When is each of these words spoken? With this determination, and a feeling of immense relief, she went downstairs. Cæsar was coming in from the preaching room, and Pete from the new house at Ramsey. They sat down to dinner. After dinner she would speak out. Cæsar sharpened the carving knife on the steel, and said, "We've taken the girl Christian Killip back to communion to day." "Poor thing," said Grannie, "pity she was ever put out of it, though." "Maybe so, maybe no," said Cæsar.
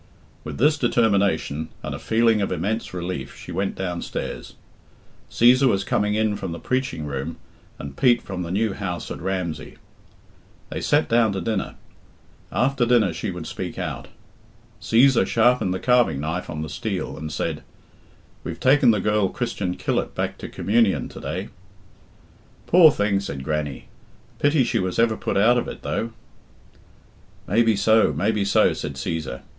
With 0.43 0.57
this 0.57 0.79
determination, 0.79 1.69
and 1.83 1.93
a 1.93 1.99
feeling 1.99 2.41
of 2.41 2.51
immense 2.51 2.91
relief, 2.91 3.35
she 3.37 3.51
went 3.51 3.75
downstairs. 3.75 4.55
Cæsar 5.29 5.67
was 5.67 5.83
coming 5.83 6.15
in 6.15 6.35
from 6.35 6.53
the 6.53 6.59
preaching 6.59 7.05
room, 7.05 7.37
and 7.77 7.95
Pete 7.95 8.19
from 8.23 8.41
the 8.41 8.49
new 8.49 8.73
house 8.73 9.11
at 9.11 9.21
Ramsey. 9.21 9.77
They 10.71 10.81
sat 10.81 11.07
down 11.07 11.33
to 11.33 11.39
dinner. 11.41 11.75
After 12.51 12.83
dinner 12.83 13.13
she 13.13 13.29
would 13.29 13.45
speak 13.45 13.77
out. 13.77 14.07
Cæsar 14.81 15.23
sharpened 15.27 15.71
the 15.71 15.79
carving 15.79 16.19
knife 16.19 16.49
on 16.49 16.63
the 16.63 16.67
steel, 16.69 17.15
and 17.15 17.31
said, 17.31 17.61
"We've 18.43 18.59
taken 18.59 18.89
the 18.89 19.01
girl 19.01 19.29
Christian 19.29 19.75
Killip 19.77 20.15
back 20.15 20.39
to 20.39 20.49
communion 20.49 21.09
to 21.09 21.19
day." 21.21 21.49
"Poor 22.65 22.89
thing," 22.91 23.19
said 23.19 23.43
Grannie, 23.43 23.85
"pity 24.39 24.63
she 24.63 24.79
was 24.79 24.97
ever 24.97 25.15
put 25.15 25.37
out 25.37 25.59
of 25.59 25.67
it, 25.67 25.83
though." 25.83 26.09
"Maybe 27.47 27.75
so, 27.75 28.11
maybe 28.11 28.39
no," 28.55 28.73
said 28.73 28.95
Cæsar. 28.95 29.41